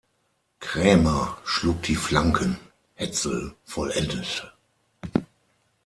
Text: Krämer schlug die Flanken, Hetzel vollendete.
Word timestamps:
Krämer 0.59 1.37
schlug 1.45 1.83
die 1.83 1.95
Flanken, 1.95 2.57
Hetzel 2.95 3.53
vollendete. 3.65 4.51